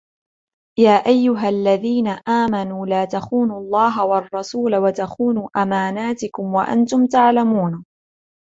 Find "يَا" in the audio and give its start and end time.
0.79-0.91